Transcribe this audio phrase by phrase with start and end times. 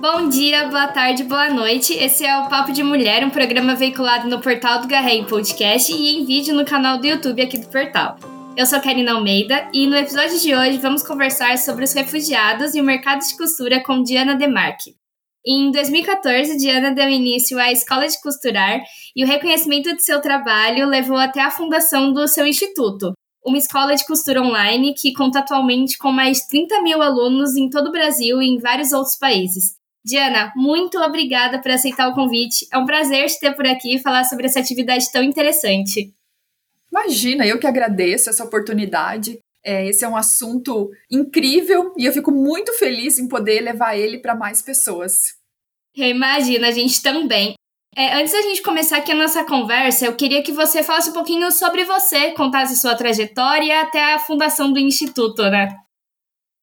[0.00, 1.94] Bom dia, boa tarde, boa noite.
[1.94, 6.16] Esse é o Papo de Mulher, um programa veiculado no portal do Garrei Podcast e
[6.16, 8.16] em vídeo no canal do YouTube aqui do portal.
[8.56, 12.80] Eu sou Karina Almeida e no episódio de hoje vamos conversar sobre os refugiados e
[12.80, 14.96] o mercado de costura com Diana Demarque.
[15.46, 18.80] Em 2014, Diana deu início à Escola de Costurar
[19.14, 23.12] e o reconhecimento de seu trabalho levou até a fundação do seu instituto,
[23.48, 27.68] uma escola de costura online que conta atualmente com mais de 30 mil alunos em
[27.68, 29.76] todo o Brasil e em vários outros países.
[30.04, 32.66] Diana, muito obrigada por aceitar o convite.
[32.72, 36.14] É um prazer te ter por aqui e falar sobre essa atividade tão interessante.
[36.90, 39.38] Imagina, eu que agradeço essa oportunidade.
[39.64, 44.18] É, esse é um assunto incrível e eu fico muito feliz em poder levar ele
[44.18, 45.36] para mais pessoas.
[45.94, 47.54] Eu imagino, a gente também.
[47.96, 51.14] É, antes da gente começar aqui a nossa conversa, eu queria que você falasse um
[51.14, 55.68] pouquinho sobre você, contasse sua trajetória até a fundação do Instituto, né?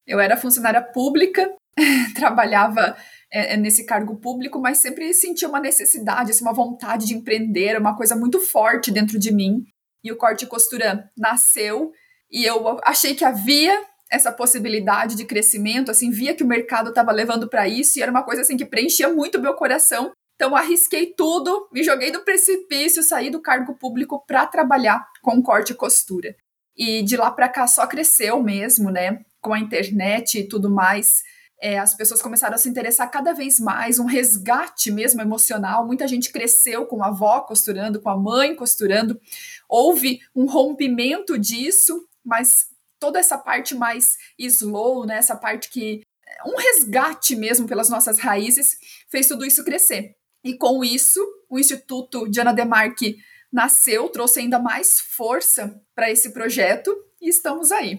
[0.08, 1.52] Eu era funcionária pública,
[2.16, 2.96] trabalhava
[3.32, 7.78] é, é, nesse cargo público, mas sempre sentia uma necessidade, assim, uma vontade de empreender,
[7.78, 9.64] uma coisa muito forte dentro de mim.
[10.04, 11.92] E o corte e costura nasceu
[12.32, 17.12] e eu achei que havia essa possibilidade de crescimento, assim, via que o mercado estava
[17.12, 20.12] levando para isso e era uma coisa assim que preenchia muito meu coração.
[20.36, 25.72] Então arrisquei tudo, me joguei do precipício, saí do cargo público para trabalhar com corte
[25.72, 26.36] e costura.
[26.76, 29.22] E de lá para cá só cresceu mesmo, né?
[29.42, 31.24] Com a internet e tudo mais
[31.62, 35.86] é, as pessoas começaram a se interessar cada vez mais, um resgate mesmo emocional.
[35.86, 39.20] Muita gente cresceu com a avó costurando, com a mãe costurando.
[39.68, 42.68] Houve um rompimento disso, mas
[43.00, 46.02] toda essa parte mais slow, né, essa parte que
[46.46, 48.78] um resgate mesmo pelas nossas raízes
[49.10, 50.16] fez tudo isso crescer.
[50.46, 53.18] E com isso, o Instituto Diana Demarque
[53.52, 57.98] nasceu, trouxe ainda mais força para esse projeto e estamos aí.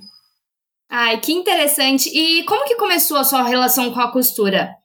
[0.89, 2.09] Ai, que interessante.
[2.09, 4.77] E como que começou a sua relação com a costura?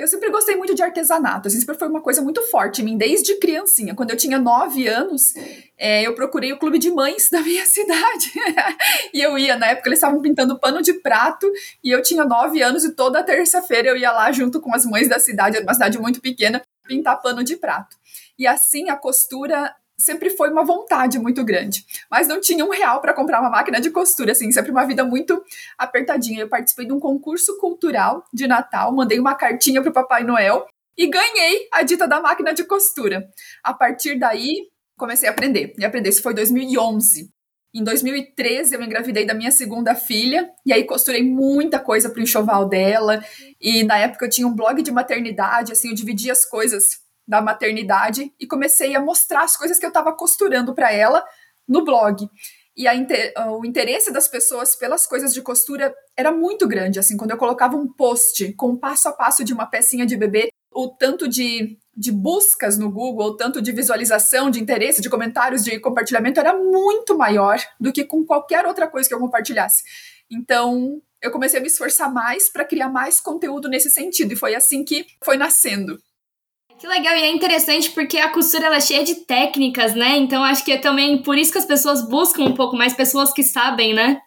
[0.00, 2.96] Eu sempre gostei muito de artesanato, assim, sempre foi uma coisa muito forte em mim,
[2.96, 3.94] desde criancinha.
[3.94, 5.34] Quando eu tinha nove anos,
[5.76, 8.32] é, eu procurei o clube de mães da minha cidade.
[9.12, 11.46] e eu ia, na época eles estavam pintando pano de prato,
[11.84, 15.06] e eu tinha nove anos e toda terça-feira eu ia lá junto com as mães
[15.06, 17.96] da cidade, uma cidade muito pequena, pintar pano de prato.
[18.36, 21.86] E assim a costura sempre foi uma vontade muito grande.
[22.10, 25.04] Mas não tinha um real para comprar uma máquina de costura, assim, sempre uma vida
[25.04, 25.40] muito
[25.78, 26.40] apertadinha.
[26.40, 30.66] Eu participei de um concurso cultural de Natal, mandei uma cartinha para o Papai Noel
[30.98, 33.28] e ganhei a dita da máquina de costura.
[33.62, 34.68] A partir daí,
[34.98, 35.74] comecei a aprender.
[35.78, 37.30] E aprender, isso foi 2011.
[37.72, 42.68] Em 2013, eu engravidei da minha segunda filha, e aí costurei muita coisa pro enxoval
[42.68, 43.22] dela.
[43.60, 46.98] E na época eu tinha um blog de maternidade, assim, eu dividia as coisas
[47.28, 51.24] da maternidade e comecei a mostrar as coisas que eu estava costurando para ela
[51.68, 52.28] no blog.
[52.76, 56.98] E inter, o interesse das pessoas pelas coisas de costura era muito grande.
[56.98, 60.16] Assim, quando eu colocava um post com um passo a passo de uma pecinha de
[60.16, 65.64] bebê, o tanto de, de buscas no Google, tanto de visualização, de interesse, de comentários,
[65.64, 69.82] de compartilhamento era muito maior do que com qualquer outra coisa que eu compartilhasse.
[70.30, 74.32] Então, eu comecei a me esforçar mais para criar mais conteúdo nesse sentido.
[74.32, 75.98] E foi assim que foi nascendo.
[76.78, 80.16] Que legal, e é interessante porque a costura ela é cheia de técnicas, né?
[80.16, 83.34] Então acho que é também por isso que as pessoas buscam um pouco mais pessoas
[83.34, 84.18] que sabem, né?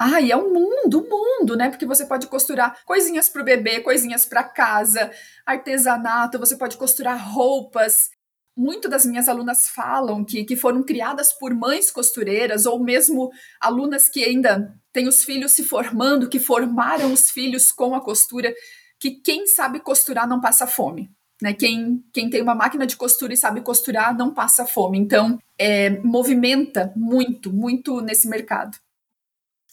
[0.00, 1.68] E é um mundo, um mundo, né?
[1.70, 5.10] Porque você pode costurar coisinhas para o bebê, coisinhas para casa,
[5.44, 8.10] artesanato, você pode costurar roupas.
[8.56, 14.08] Muito das minhas alunas falam que, que foram criadas por mães costureiras, ou mesmo alunas
[14.08, 18.54] que ainda têm os filhos se formando, que formaram os filhos com a costura,
[19.00, 21.10] que quem sabe costurar não passa fome.
[21.42, 21.52] Né?
[21.54, 24.98] Quem, quem tem uma máquina de costura e sabe costurar não passa fome.
[24.98, 28.76] Então, é, movimenta muito, muito nesse mercado.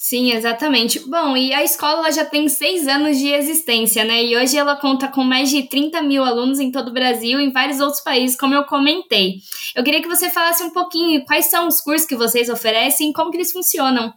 [0.07, 0.99] Sim, exatamente.
[1.09, 4.23] Bom, e a escola já tem seis anos de existência, né?
[4.23, 7.45] E hoje ela conta com mais de 30 mil alunos em todo o Brasil e
[7.45, 9.37] em vários outros países, como eu comentei.
[9.75, 13.13] Eu queria que você falasse um pouquinho quais são os cursos que vocês oferecem e
[13.13, 14.13] como que eles funcionam.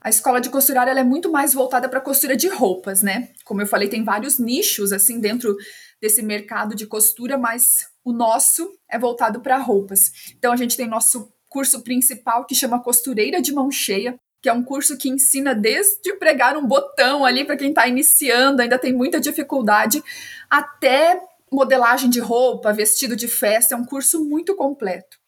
[0.00, 3.30] A escola de costurar ela é muito mais voltada para costura de roupas, né?
[3.44, 5.56] Como eu falei, tem vários nichos assim dentro
[6.00, 10.12] desse mercado de costura, mas o nosso é voltado para roupas.
[10.38, 14.52] Então a gente tem nosso curso principal que chama Costureira de Mão Cheia, que é
[14.52, 18.92] um curso que ensina desde pregar um botão ali para quem está iniciando, ainda tem
[18.92, 20.02] muita dificuldade,
[20.48, 21.20] até
[21.50, 25.18] modelagem de roupa, vestido de festa, é um curso muito completo.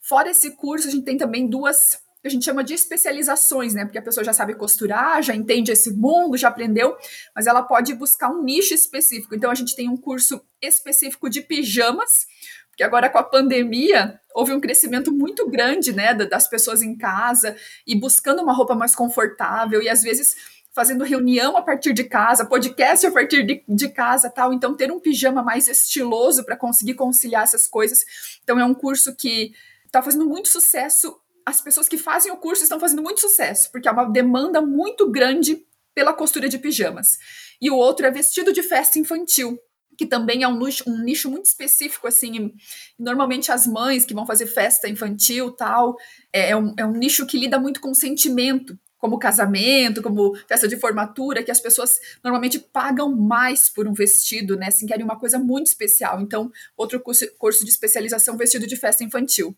[0.00, 3.84] Fora esse curso, a gente tem também duas a gente chama de especializações, né?
[3.84, 6.96] Porque a pessoa já sabe costurar, já entende esse mundo, já aprendeu,
[7.36, 9.34] mas ela pode buscar um nicho específico.
[9.34, 12.26] Então a gente tem um curso específico de pijamas,
[12.74, 17.56] Porque agora com a pandemia houve um crescimento muito grande, né, das pessoas em casa
[17.86, 20.34] e buscando uma roupa mais confortável e às vezes
[20.74, 24.52] fazendo reunião a partir de casa, podcast a partir de, de casa, tal.
[24.52, 28.04] Então ter um pijama mais estiloso para conseguir conciliar essas coisas.
[28.42, 29.52] Então é um curso que
[29.86, 31.16] está fazendo muito sucesso.
[31.46, 35.08] As pessoas que fazem o curso estão fazendo muito sucesso, porque é uma demanda muito
[35.08, 37.18] grande pela costura de pijamas.
[37.60, 39.56] E o outro é vestido de festa infantil,
[39.96, 42.52] que também é um nicho, um nicho muito específico, assim,
[42.98, 45.96] normalmente as mães que vão fazer festa infantil, tal,
[46.32, 50.66] é, é, um, é um nicho que lida muito com sentimento, como casamento, como festa
[50.66, 55.18] de formatura, que as pessoas normalmente pagam mais por um vestido, né, assim, querem uma
[55.18, 59.54] coisa muito especial, então, outro curso, curso de especialização, vestido de festa infantil.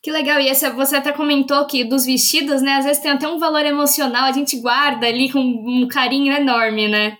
[0.00, 3.26] Que legal, e essa, você até comentou que dos vestidos, né, às vezes tem até
[3.28, 7.18] um valor emocional, a gente guarda ali com um carinho enorme, né?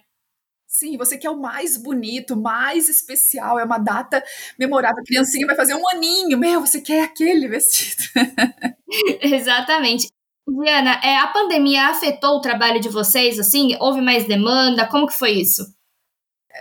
[0.75, 4.25] Sim, você quer o mais bonito, mais especial, é uma data
[4.59, 5.03] memorável.
[5.03, 8.03] A criancinha vai fazer um aninho, meu, você quer aquele vestido.
[9.21, 10.09] Exatamente.
[10.49, 13.77] Diana, é, a pandemia afetou o trabalho de vocês, assim?
[13.81, 14.89] Houve mais demanda?
[14.89, 15.63] Como que foi isso?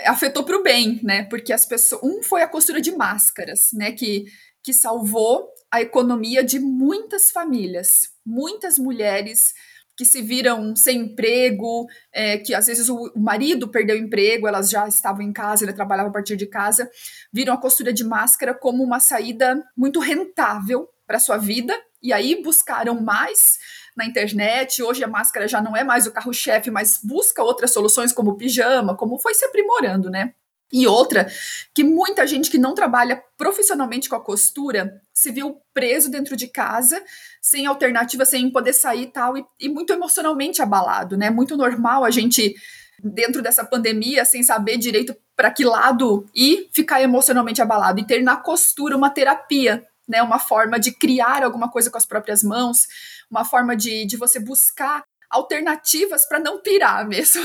[0.06, 1.24] Afetou para o bem, né?
[1.24, 2.04] Porque as pessoas.
[2.04, 3.94] Um foi a costura de máscaras, né?
[3.94, 4.26] Que,
[4.62, 8.10] que salvou a economia de muitas famílias.
[8.26, 9.54] Muitas mulheres
[10.02, 14.68] que se viram sem emprego, é, que às vezes o, marido perdeu o emprego, elas
[14.68, 16.90] já estavam em casa, ele trabalhava a partir de casa,
[17.32, 22.42] viram a costura de máscara como uma saída muito rentável para sua vida, e aí
[22.42, 23.60] buscaram mais
[23.96, 24.82] na internet.
[24.82, 28.98] Hoje a máscara já não é mais o carro-chefe, mas busca outras soluções como pijama,
[28.98, 30.34] como foi se aprimorando, né?
[30.72, 31.30] E outra,
[31.74, 36.48] que muita gente que não trabalha profissionalmente com a costura se viu preso dentro de
[36.48, 37.04] casa,
[37.42, 41.30] sem alternativa, sem poder sair e tal, e, e muito emocionalmente abalado, né?
[41.30, 42.56] Muito normal a gente,
[43.04, 48.24] dentro dessa pandemia, sem saber direito para que lado ir, ficar emocionalmente abalado e ter
[48.24, 50.24] na costura uma terapia, né?
[50.24, 52.88] Uma forma de criar alguma coisa com as próprias mãos,
[53.30, 57.42] uma forma de, de você buscar alternativas para não pirar mesmo.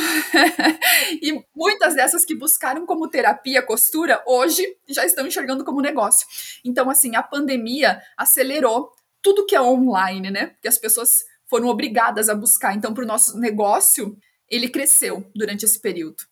[1.23, 6.27] e muitas dessas que buscaram como terapia costura, hoje já estão enxergando como negócio.
[6.65, 8.91] Então, assim, a pandemia acelerou
[9.23, 10.56] tudo que é online, né?
[10.61, 12.75] Que as pessoas foram obrigadas a buscar.
[12.75, 14.17] Então, para o nosso negócio,
[14.49, 16.25] ele cresceu durante esse período.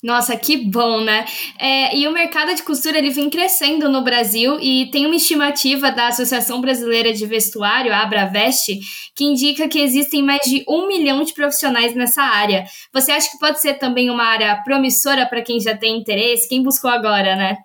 [0.00, 1.24] Nossa, que bom, né?
[1.58, 5.90] É, e o mercado de costura ele vem crescendo no Brasil e tem uma estimativa
[5.90, 8.78] da Associação Brasileira de Vestuário, a Abravest,
[9.16, 12.64] que indica que existem mais de um milhão de profissionais nessa área.
[12.92, 16.48] Você acha que pode ser também uma área promissora para quem já tem interesse?
[16.48, 17.56] Quem buscou agora, né?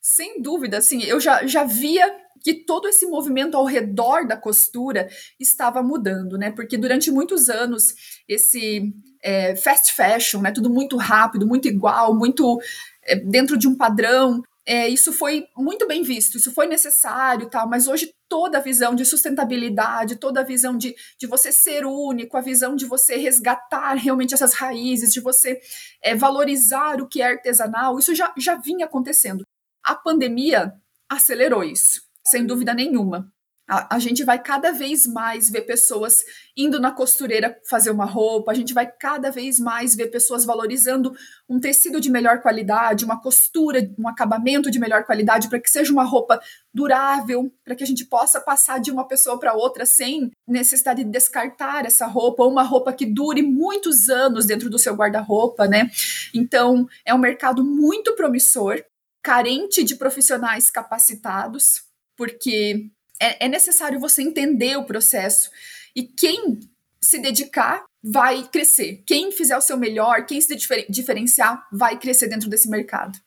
[0.00, 2.08] Sem dúvida, assim, eu já, já via
[2.42, 5.08] que todo esse movimento ao redor da costura
[5.38, 6.50] estava mudando, né?
[6.50, 7.94] Porque durante muitos anos
[8.28, 8.92] esse
[9.22, 10.52] é, fast fashion, né?
[10.52, 12.60] Tudo muito rápido, muito igual, muito
[13.02, 14.42] é, dentro de um padrão.
[14.66, 18.94] É, isso foi muito bem visto, isso foi necessário, tal, mas hoje toda a visão
[18.94, 23.94] de sustentabilidade, toda a visão de, de você ser único, a visão de você resgatar
[23.94, 25.58] realmente essas raízes, de você
[26.02, 29.42] é, valorizar o que é artesanal, isso já, já vinha acontecendo.
[29.82, 30.74] A pandemia
[31.08, 33.32] acelerou isso, sem dúvida nenhuma
[33.68, 36.24] a, a, gente vai cada vez mais ver pessoas
[36.56, 41.14] indo na costureira fazer uma roupa, a gente vai cada vez mais ver pessoas valorizando
[41.46, 45.92] um tecido de melhor qualidade, uma costura, um acabamento de melhor qualidade, para que seja
[45.92, 46.40] uma roupa
[46.72, 51.10] durável, para que a gente possa passar de uma pessoa para outra sem necessidade de
[51.10, 55.90] descartar essa roupa, ou uma roupa que dure muitos anos dentro do seu guarda-roupa, né?
[56.34, 58.82] Então, é um mercado muito promissor,
[59.22, 61.87] carente de profissionais capacitados,
[62.18, 62.90] porque
[63.22, 65.48] é, é necessário você entender o processo.
[65.94, 66.58] E quem
[67.00, 69.02] se dedicar vai crescer.
[69.06, 70.54] Quem fizer o seu melhor, quem se
[70.88, 73.18] diferenciar, vai crescer dentro desse mercado.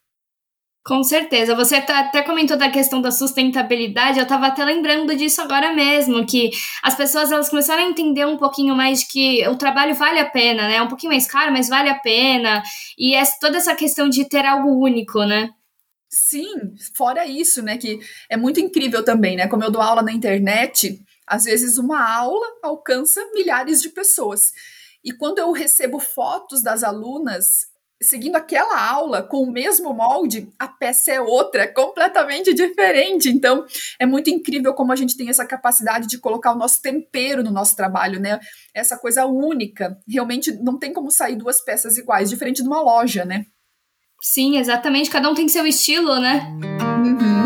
[0.83, 1.55] Com certeza.
[1.55, 4.17] Você tá, até comentou da questão da sustentabilidade.
[4.17, 6.49] Eu estava até lembrando disso agora mesmo, que
[6.81, 10.25] as pessoas elas começaram a entender um pouquinho mais de que o trabalho vale a
[10.25, 10.77] pena, né?
[10.77, 12.63] É um pouquinho mais caro, mas vale a pena.
[12.97, 15.49] E é toda essa questão de ter algo único, né?
[16.13, 17.99] Sim, fora isso, né, que
[18.29, 22.45] é muito incrível também, né, como eu dou aula na internet, às vezes uma aula
[22.61, 24.51] alcança milhares de pessoas.
[25.03, 30.67] E quando eu recebo fotos das alunas seguindo aquela aula com o mesmo molde, a
[30.67, 33.29] peça é outra, completamente diferente.
[33.29, 33.65] Então,
[33.99, 37.51] é muito incrível como a gente tem essa capacidade de colocar o nosso tempero no
[37.51, 38.39] nosso trabalho, né?
[38.73, 39.97] Essa coisa única.
[40.07, 43.45] Realmente não tem como sair duas peças iguais, diferente de uma loja, né?
[44.23, 45.09] Sim, exatamente.
[45.09, 46.47] Cada um tem seu estilo, né?
[47.03, 47.41] Uhum.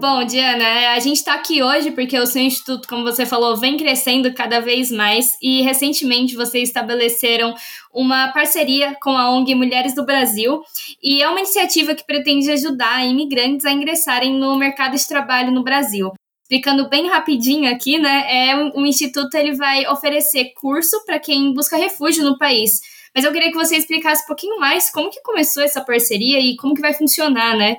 [0.00, 3.76] Bom, Diana, a gente está aqui hoje porque o seu instituto, como você falou, vem
[3.76, 7.54] crescendo cada vez mais e recentemente vocês estabeleceram
[7.92, 10.62] uma parceria com a ONG Mulheres do Brasil
[11.02, 15.64] e é uma iniciativa que pretende ajudar imigrantes a ingressarem no mercado de trabalho no
[15.64, 16.12] Brasil.
[16.46, 18.52] Explicando bem rapidinho aqui, né?
[18.52, 22.80] É o instituto ele vai oferecer curso para quem busca refúgio no país.
[23.12, 26.54] Mas eu queria que você explicasse um pouquinho mais como que começou essa parceria e
[26.54, 27.78] como que vai funcionar, né?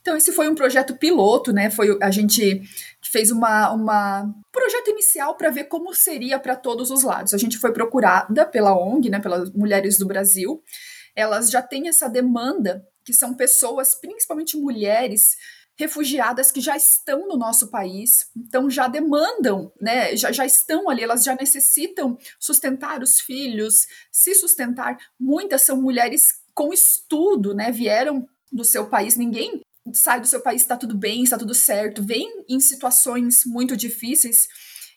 [0.00, 1.70] Então, esse foi um projeto piloto, né?
[1.70, 2.62] Foi a gente
[3.12, 7.32] fez uma, uma projeto inicial para ver como seria para todos os lados.
[7.32, 10.60] A gente foi procurada pela ONG, né, pelas Mulheres do Brasil.
[11.14, 15.36] Elas já têm essa demanda, que são pessoas, principalmente mulheres,
[15.78, 21.04] refugiadas que já estão no nosso país, então já demandam, né, já, já estão ali,
[21.04, 24.98] elas já necessitam sustentar os filhos, se sustentar.
[25.18, 29.60] Muitas são mulheres com estudo, né, vieram do seu país, ninguém
[29.94, 34.48] sai do seu país, está tudo bem, está tudo certo, vem em situações muito difíceis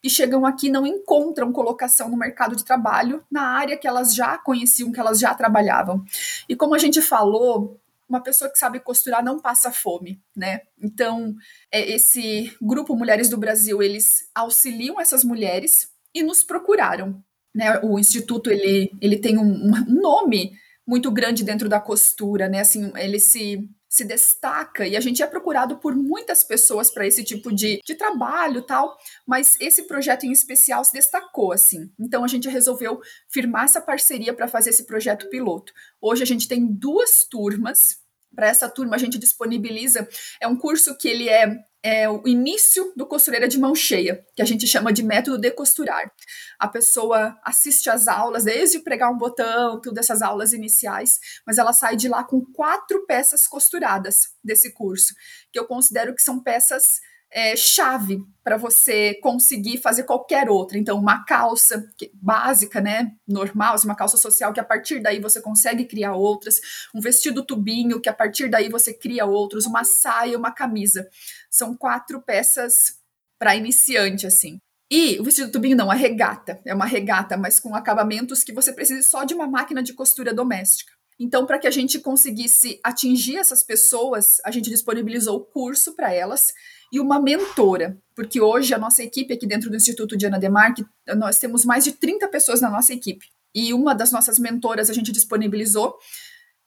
[0.04, 4.38] e chegam aqui não encontram colocação no mercado de trabalho na área que elas já
[4.38, 6.04] conheciam, que elas já trabalhavam.
[6.50, 7.80] E como a gente falou,
[8.12, 10.60] uma pessoa que sabe costurar não passa fome, né?
[10.78, 11.34] Então,
[11.72, 17.24] é, esse grupo Mulheres do Brasil, eles auxiliam essas mulheres e nos procuraram.
[17.56, 17.80] Né?
[17.82, 20.52] O instituto ele, ele tem um, um nome
[20.86, 22.60] muito grande dentro da costura, né?
[22.60, 27.26] Assim, ele se se destaca e a gente é procurado por muitas pessoas para esse
[27.26, 28.96] tipo de, de trabalho tal,
[29.28, 31.92] mas esse projeto em especial se destacou assim.
[32.00, 35.74] Então a gente resolveu firmar essa parceria para fazer esse projeto piloto.
[36.00, 37.98] Hoje a gente tem duas turmas.
[38.36, 40.08] Para essa turma a gente disponibiliza
[40.40, 44.42] é um curso que ele é é o início do costureira de mão cheia, que
[44.42, 46.12] a gente chama de método de costurar.
[46.60, 51.74] A pessoa assiste às aulas, desde pregar um botão, tudo essas aulas iniciais, mas ela
[51.74, 55.14] sai de lá com quatro peças costuradas desse curso,
[55.52, 57.00] que eu considero que são peças
[57.32, 60.78] é, chave para você conseguir fazer qualquer outra.
[60.78, 65.40] Então, uma calça básica, né, normal, assim, uma calça social, que a partir daí você
[65.42, 66.60] consegue criar outras,
[66.94, 71.08] um vestido tubinho, que a partir daí você cria outros, uma saia, uma camisa.
[71.50, 73.00] São quatro peças
[73.40, 74.60] para iniciante, assim.
[74.90, 76.60] E o vestido tubinho não, a regata.
[76.66, 80.34] É uma regata, mas com acabamentos que você precisa só de uma máquina de costura
[80.34, 80.92] doméstica.
[81.18, 86.12] Então, para que a gente conseguisse atingir essas pessoas, a gente disponibilizou o curso para
[86.12, 86.52] elas
[86.92, 91.40] e uma mentora, porque hoje a nossa equipe aqui dentro do Instituto Diana Demarque, nós
[91.40, 93.28] temos mais de 30 pessoas na nossa equipe.
[93.56, 95.98] E uma das nossas mentoras a gente disponibilizou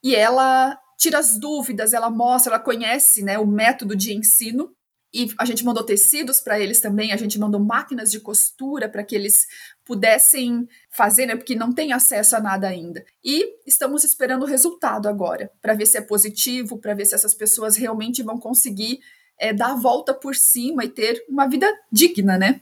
[0.03, 4.75] e ela tira as dúvidas, ela mostra, ela conhece né, o método de ensino
[5.13, 9.05] e a gente mandou tecidos para eles também, a gente mandou máquinas de costura para
[9.05, 9.47] que eles
[9.85, 13.05] pudessem fazer, né, porque não tem acesso a nada ainda.
[13.23, 17.33] E estamos esperando o resultado agora, para ver se é positivo, para ver se essas
[17.33, 18.99] pessoas realmente vão conseguir
[19.39, 22.61] é, dar a volta por cima e ter uma vida digna, né?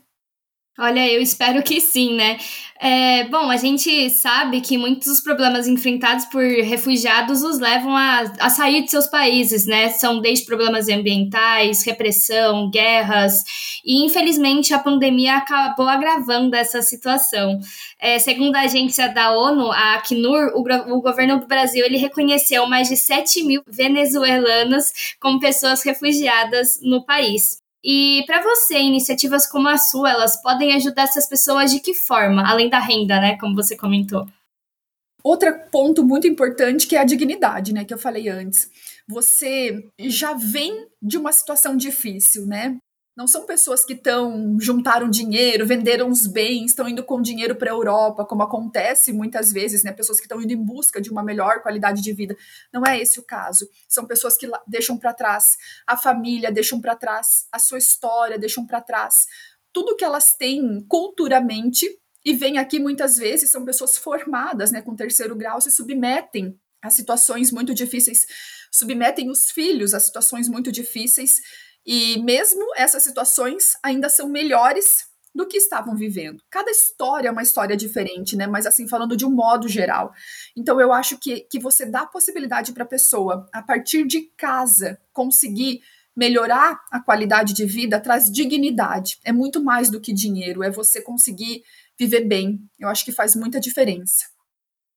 [0.78, 2.38] Olha, eu espero que sim, né?
[2.80, 8.20] É, bom, a gente sabe que muitos dos problemas enfrentados por refugiados os levam a,
[8.40, 9.90] a sair de seus países, né?
[9.90, 13.44] São desde problemas ambientais, repressão, guerras,
[13.84, 17.60] e infelizmente a pandemia acabou agravando essa situação.
[18.00, 22.66] É, segundo a agência da ONU, a Acnur, o, o governo do Brasil ele reconheceu
[22.66, 27.61] mais de 7 mil venezuelanas como pessoas refugiadas no país.
[27.84, 32.48] E para você, iniciativas como a sua, elas podem ajudar essas pessoas de que forma,
[32.48, 34.26] além da renda, né, como você comentou?
[35.22, 38.70] Outro ponto muito importante que é a dignidade, né, que eu falei antes.
[39.08, 42.76] Você já vem de uma situação difícil, né?
[43.14, 47.70] Não são pessoas que estão juntaram dinheiro, venderam os bens, estão indo com dinheiro para
[47.70, 49.92] a Europa, como acontece muitas vezes, né?
[49.92, 52.34] Pessoas que estão indo em busca de uma melhor qualidade de vida.
[52.72, 53.68] Não é esse o caso.
[53.86, 58.66] São pessoas que deixam para trás a família, deixam para trás a sua história, deixam
[58.66, 59.26] para trás
[59.72, 61.88] tudo que elas têm culturalmente
[62.24, 66.90] e vêm aqui muitas vezes são pessoas formadas, né, com terceiro grau, se submetem a
[66.90, 68.26] situações muito difíceis,
[68.70, 71.40] submetem os filhos a situações muito difíceis
[71.86, 76.42] e mesmo essas situações ainda são melhores do que estavam vivendo.
[76.50, 78.46] Cada história é uma história diferente, né?
[78.46, 80.12] Mas assim, falando de um modo geral.
[80.56, 84.30] Então eu acho que, que você dá a possibilidade para a pessoa, a partir de
[84.36, 85.80] casa, conseguir
[86.14, 89.18] melhorar a qualidade de vida traz dignidade.
[89.24, 91.62] É muito mais do que dinheiro, é você conseguir
[91.98, 92.60] viver bem.
[92.78, 94.26] Eu acho que faz muita diferença.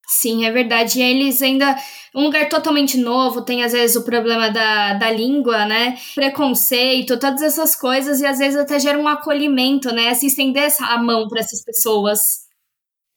[0.08, 1.00] Sim, é verdade.
[1.00, 1.76] E eles ainda.
[2.14, 5.98] Um lugar totalmente novo, tem às vezes o problema da, da língua, né?
[6.16, 10.14] Preconceito, todas essas coisas, e às vezes até gera um acolhimento, né?
[10.14, 12.46] Se estender a mão para essas pessoas.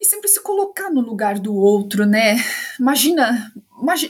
[0.01, 2.37] E sempre se colocar no lugar do outro, né?
[2.81, 3.53] Imagina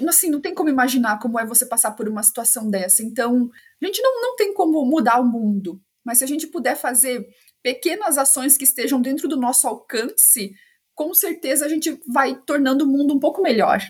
[0.08, 3.02] assim, não tem como imaginar como é você passar por uma situação dessa.
[3.02, 3.50] Então,
[3.82, 7.26] a gente não, não tem como mudar o mundo, mas se a gente puder fazer
[7.62, 10.54] pequenas ações que estejam dentro do nosso alcance,
[10.99, 13.81] com certeza a gente vai tornando o mundo um pouco melhor.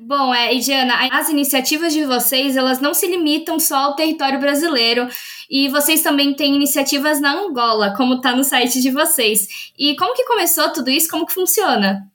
[0.00, 4.38] Bom, é, e Diana, as iniciativas de vocês, elas não se limitam só ao território
[4.38, 5.08] brasileiro,
[5.50, 9.48] e vocês também têm iniciativas na Angola, como está no site de vocês.
[9.76, 11.10] E como que começou tudo isso?
[11.10, 12.08] Como que funciona?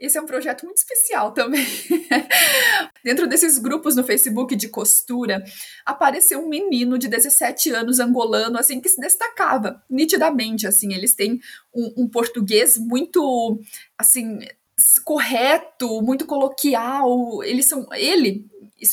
[0.00, 1.66] Esse é um projeto muito especial também.
[3.04, 5.44] Dentro desses grupos no Facebook de costura,
[5.84, 11.38] apareceu um menino de 17 anos angolano, assim, que se destacava nitidamente, assim, eles têm
[11.74, 13.60] um, um português muito,
[13.98, 14.38] assim,
[15.04, 18.46] correto, muito coloquial, eles são, ele,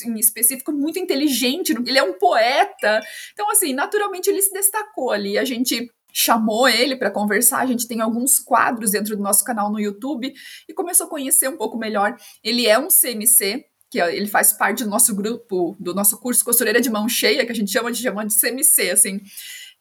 [0.06, 3.00] em específico, muito inteligente, ele é um poeta,
[3.32, 7.60] então, assim, naturalmente ele se destacou ali, a gente chamou ele para conversar.
[7.60, 10.34] A gente tem alguns quadros dentro do nosso canal no YouTube
[10.68, 12.18] e começou a conhecer um pouco melhor.
[12.44, 16.82] Ele é um CMC, que ele faz parte do nosso grupo, do nosso curso Costureira
[16.82, 19.22] de Mão Cheia, que a gente chama de, chama de CMC, assim.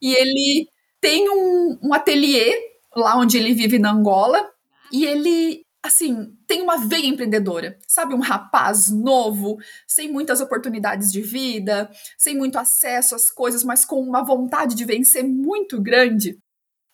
[0.01, 0.69] E ele
[1.01, 2.55] tem um, um ateliê
[2.95, 4.47] lá onde ele vive na Angola,
[4.93, 8.15] e ele assim, tem uma veia empreendedora, sabe?
[8.15, 14.01] Um rapaz novo, sem muitas oportunidades de vida, sem muito acesso às coisas, mas com
[14.01, 16.39] uma vontade de vencer muito grande.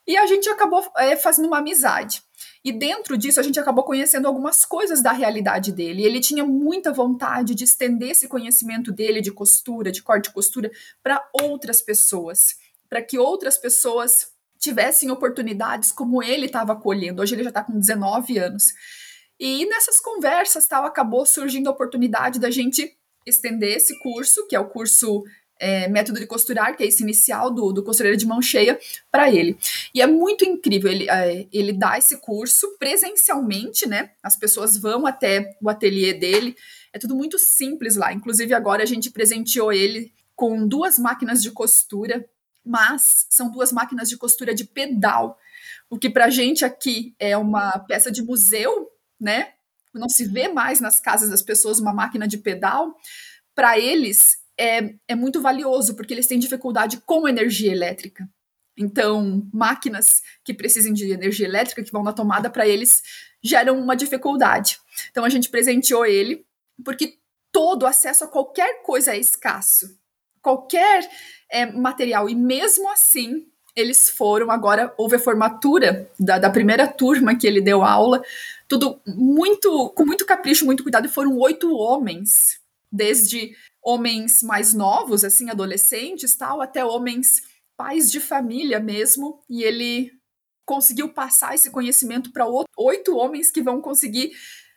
[0.07, 2.23] E a gente acabou é, fazendo uma amizade.
[2.65, 6.05] E dentro disso, a gente acabou conhecendo algumas coisas da realidade dele.
[6.05, 10.71] Ele tinha muita vontade de estender esse conhecimento dele de costura, de corte e costura,
[11.03, 12.57] para outras pessoas,
[12.89, 17.21] para que outras pessoas tivessem oportunidades como ele estava colhendo.
[17.21, 18.73] Hoje ele já está com 19 anos.
[19.38, 24.61] E nessas conversas tal acabou surgindo a oportunidade da gente estender esse curso, que é
[24.61, 25.25] o curso
[25.59, 28.78] é, Método de Costurar, que é esse inicial do, do costureiro de mão cheia,
[29.11, 29.59] para ele.
[29.92, 34.12] E é muito incrível, ele, é, ele dá esse curso presencialmente, né?
[34.23, 36.57] As pessoas vão até o ateliê dele,
[36.92, 38.12] é tudo muito simples lá.
[38.12, 42.25] Inclusive, agora a gente presenteou ele com duas máquinas de costura
[42.64, 45.38] mas são duas máquinas de costura de pedal,
[45.92, 48.88] o que para gente aqui é uma peça de museu,
[49.21, 49.52] né?
[49.92, 52.97] Não se vê mais nas casas das pessoas uma máquina de pedal.
[53.54, 58.27] Para eles é, é muito valioso, porque eles têm dificuldade com energia elétrica.
[58.75, 63.03] Então, máquinas que precisem de energia elétrica, que vão na tomada, para eles
[63.42, 64.79] geram uma dificuldade.
[65.11, 66.46] Então, a gente presenteou ele,
[66.83, 67.18] porque
[67.53, 70.01] todo acesso a qualquer coisa é escasso
[70.42, 71.09] qualquer
[71.53, 72.29] é, material.
[72.29, 74.51] E mesmo assim, eles foram.
[74.51, 78.25] Agora houve a formatura da, da, primeira turma que ele deu aula,
[78.67, 81.07] tudo muito com muito capricho, muito cuidado.
[81.07, 82.61] E foram oito homens,
[82.91, 87.43] desde homens mais novos, assim, adolescentes, tal, até homens
[87.77, 89.41] pais de família mesmo.
[89.49, 90.11] E ele
[90.65, 92.47] conseguiu passar esse conhecimento para
[92.79, 94.33] oito homens que vão conseguir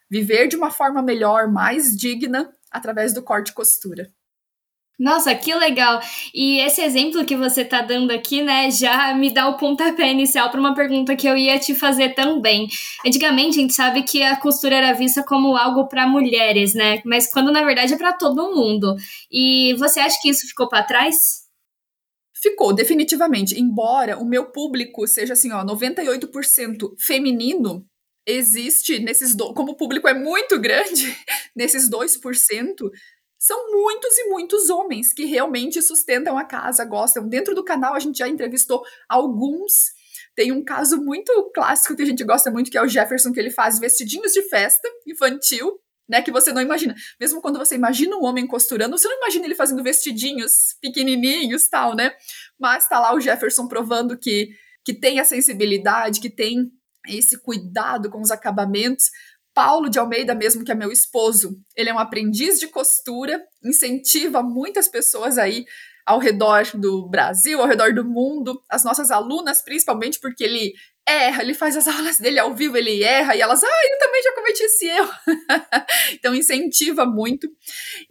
[0.10, 4.12] viver de uma forma melhor, mais digna, através do corte e costura.
[4.98, 6.00] Nossa, que legal!
[6.34, 10.50] E esse exemplo que você está dando aqui, né, já me dá o pontapé inicial
[10.50, 12.68] para uma pergunta que eu ia te fazer também.
[13.06, 17.02] Antigamente a gente sabe que a costura era vista como algo para mulheres, né?
[17.06, 18.96] Mas quando na verdade é para todo mundo.
[19.30, 21.46] E você acha que isso ficou para trás?
[22.34, 23.60] Ficou, definitivamente.
[23.60, 27.86] Embora o meu público seja assim, ó, 98% feminino,
[28.26, 29.54] existe nesses do...
[29.54, 31.16] como o público é muito grande,
[31.56, 32.90] nesses 2%,
[33.38, 37.28] são muitos e muitos homens que realmente sustentam a casa, gostam.
[37.28, 39.94] Dentro do canal a gente já entrevistou alguns.
[40.36, 43.40] Tem um caso muito clássico que a gente gosta muito, que é o Jefferson, que
[43.40, 46.22] ele faz vestidinhos de festa infantil, né?
[46.22, 46.96] Que você não imagina.
[47.20, 51.96] Mesmo quando você imagina um homem costurando, você não imagina ele fazendo vestidinhos pequenininhos, tal,
[51.96, 52.12] né?
[52.60, 54.50] Mas tá lá o Jefferson provando que,
[54.84, 56.72] que tem a sensibilidade, que tem
[57.08, 59.10] esse cuidado com os acabamentos.
[59.56, 64.44] Paulo de Almeida, mesmo que é meu esposo, ele é um aprendiz de costura, incentiva
[64.44, 65.66] muitas pessoas aí
[66.06, 70.74] ao redor do Brasil, ao redor do mundo, as nossas alunas principalmente, porque ele
[71.08, 74.22] erra, ele faz as aulas dele ao vivo, ele erra, e elas, ah, eu também
[74.22, 75.12] já cometi esse erro.
[76.14, 77.48] então incentiva muito.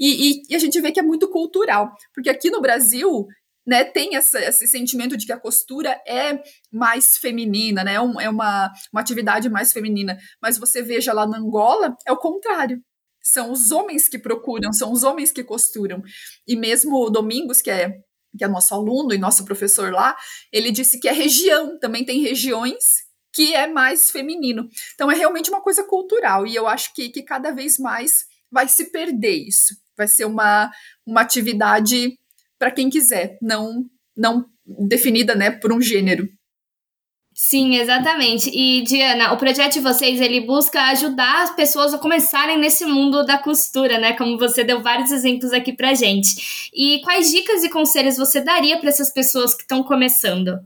[0.01, 3.27] E, e, e, a gente vê que é muito cultural, porque aqui no Brasil
[3.67, 8.29] né, tem essa, esse sentimento de que a costura é mais feminina, né, é, é
[8.29, 10.19] uma, uma atividade mais feminina.
[10.41, 12.81] Mas você veja lá na Angola, é o contrário.
[13.23, 16.03] São os homens que procuram, são os homens que costuram.
[16.47, 17.91] E mesmo o Domingos, que é,
[18.37, 20.15] que é nosso aluno e nosso professor lá,
[20.53, 24.69] ele disse que é região, também tem regiões que é mais feminino.
[24.95, 28.69] Então é realmente uma coisa cultural, e eu acho que, que cada vez mais vai
[28.69, 29.75] se perder isso.
[29.97, 30.71] Vai ser uma,
[31.07, 32.17] uma atividade
[32.65, 33.85] para quem quiser, não
[34.17, 36.27] não definida, né, por um gênero.
[37.35, 38.49] Sim, exatamente.
[38.49, 43.23] E Diana, o projeto de vocês ele busca ajudar as pessoas a começarem nesse mundo
[43.27, 44.15] da costura, né?
[44.15, 46.71] Como você deu vários exemplos aqui pra gente.
[46.73, 50.59] E quais dicas e conselhos você daria para essas pessoas que estão começando?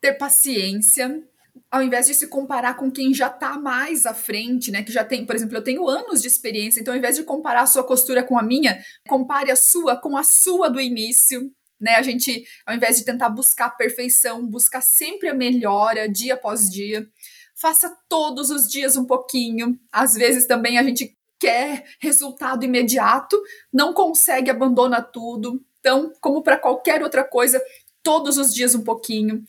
[0.00, 1.22] Ter paciência,
[1.70, 4.82] ao invés de se comparar com quem já está mais à frente, né?
[4.82, 7.62] Que já tem, por exemplo, eu tenho anos de experiência, então ao invés de comparar
[7.62, 11.96] a sua costura com a minha, compare a sua com a sua do início, né?
[11.96, 17.06] A gente, ao invés de tentar buscar perfeição, buscar sempre a melhora dia após dia.
[17.54, 19.78] Faça todos os dias um pouquinho.
[19.90, 23.40] Às vezes também a gente quer resultado imediato,
[23.72, 25.62] não consegue, abandona tudo.
[25.80, 27.62] Então, como para qualquer outra coisa,
[28.02, 29.44] todos os dias um pouquinho.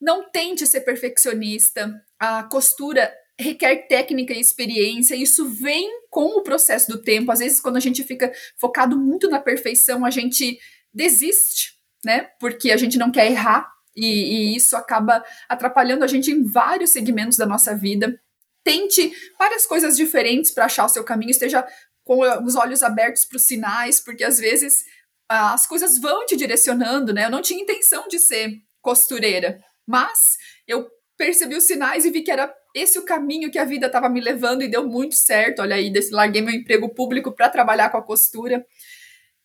[0.00, 1.92] Não tente ser perfeccionista.
[2.18, 7.32] A costura requer técnica e experiência, isso vem com o processo do tempo.
[7.32, 10.58] Às vezes, quando a gente fica focado muito na perfeição, a gente
[10.92, 12.28] desiste, né?
[12.38, 16.90] Porque a gente não quer errar e, e isso acaba atrapalhando a gente em vários
[16.90, 18.20] segmentos da nossa vida.
[18.62, 21.66] Tente várias coisas diferentes para achar o seu caminho, esteja
[22.04, 24.84] com os olhos abertos para os sinais, porque às vezes
[25.28, 27.26] as coisas vão te direcionando, né?
[27.26, 32.30] Eu não tinha intenção de ser costureira, mas eu percebi os sinais e vi que
[32.30, 35.60] era esse o caminho que a vida estava me levando e deu muito certo.
[35.60, 38.64] Olha aí, larguei meu emprego público para trabalhar com a costura.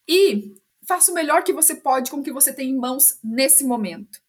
[0.08, 0.54] E
[0.88, 4.20] faça o melhor que você pode com o que você tem em mãos nesse momento.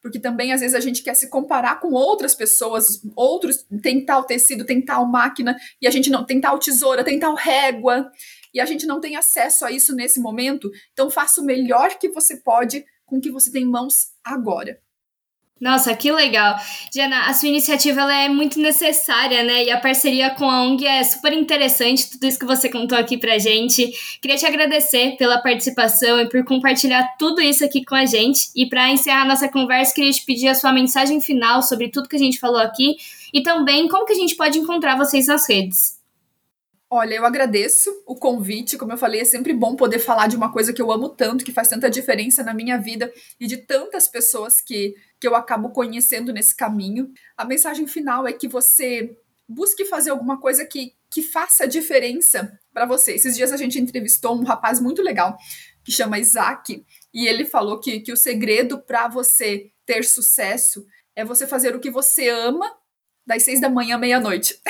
[0.00, 4.24] Porque também, às vezes, a gente quer se comparar com outras pessoas, outros, tem tal
[4.24, 8.10] tecido, tem tal máquina, e a gente não tem tal tesoura, tem tal régua,
[8.52, 10.70] e a gente não tem acesso a isso nesse momento.
[10.92, 14.78] Então, faça o melhor que você pode com o que você tem em mãos agora.
[15.60, 16.56] Nossa, que legal.
[16.92, 19.64] Diana, a sua iniciativa ela é muito necessária, né?
[19.64, 23.16] E a parceria com a ONG é super interessante, tudo isso que você contou aqui
[23.16, 23.88] pra gente.
[24.20, 28.50] Queria te agradecer pela participação e por compartilhar tudo isso aqui com a gente.
[28.54, 32.16] E para encerrar nossa conversa, queria te pedir a sua mensagem final sobre tudo que
[32.16, 32.96] a gente falou aqui
[33.32, 36.04] e também como que a gente pode encontrar vocês nas redes.
[36.96, 38.76] Olha, eu agradeço o convite.
[38.78, 41.44] Como eu falei, é sempre bom poder falar de uma coisa que eu amo tanto,
[41.44, 45.70] que faz tanta diferença na minha vida e de tantas pessoas que, que eu acabo
[45.70, 47.10] conhecendo nesse caminho.
[47.34, 49.16] A mensagem final é que você
[49.48, 53.14] busque fazer alguma coisa que, que faça diferença para você.
[53.14, 55.34] Esses dias a gente entrevistou um rapaz muito legal
[55.82, 56.84] que chama Isaac
[57.14, 60.84] e ele falou que, que o segredo para você ter sucesso
[61.16, 62.70] é você fazer o que você ama
[63.26, 64.60] das seis da manhã à meia-noite.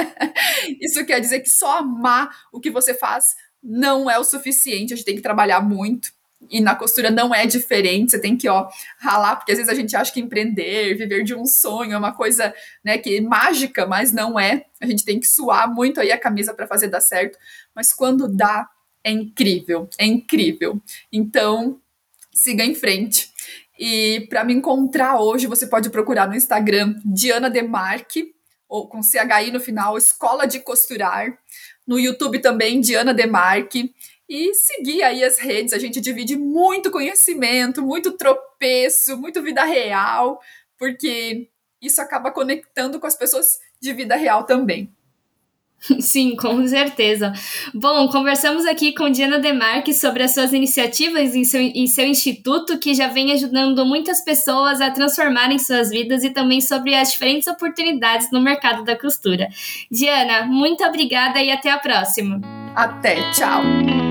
[0.80, 4.96] Isso quer dizer que só amar o que você faz não é o suficiente, a
[4.96, 6.14] gente tem que trabalhar muito.
[6.50, 9.74] E na costura não é diferente, você tem que, ó, ralar, porque às vezes a
[9.74, 13.86] gente acha que empreender, viver de um sonho é uma coisa, né, que é mágica,
[13.86, 14.64] mas não é.
[14.80, 17.38] A gente tem que suar muito aí a camisa para fazer dar certo,
[17.74, 18.68] mas quando dá,
[19.04, 20.80] é incrível, é incrível.
[21.12, 21.80] Então,
[22.32, 23.30] siga em frente.
[23.78, 28.32] E para me encontrar hoje, você pode procurar no Instagram Diana Demarque,
[28.68, 31.36] ou com CHI no final, Escola de Costurar.
[31.86, 33.92] No YouTube também, Diana Demarque.
[34.34, 40.40] E seguir aí as redes, a gente divide muito conhecimento, muito tropeço, muito vida real,
[40.78, 41.50] porque
[41.82, 44.90] isso acaba conectando com as pessoas de vida real também.
[46.00, 47.30] Sim, com certeza.
[47.74, 52.78] Bom, conversamos aqui com Diana Demarque sobre as suas iniciativas em seu, em seu instituto,
[52.78, 57.48] que já vem ajudando muitas pessoas a transformarem suas vidas e também sobre as diferentes
[57.48, 59.48] oportunidades no mercado da costura.
[59.90, 62.40] Diana, muito obrigada e até a próxima.
[62.74, 64.01] Até, tchau.